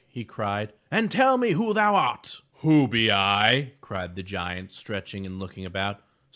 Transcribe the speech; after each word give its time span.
'* 0.05 0.07
he 0.09 0.25
cried, 0.25 0.73
"and 0.89 1.11
tell 1.11 1.37
me 1.37 1.51
who 1.51 1.75
thou 1.75 1.93
art/' 1.93 2.41
''Who 2.63 2.87
be 2.89 3.11
I?'' 3.11 3.73
cried 3.81 4.15
the 4.15 4.23
giant, 4.23 4.73
stretching 4.73 5.27
and 5.27 5.37
looking 5.37 5.63
about. 5.63 6.01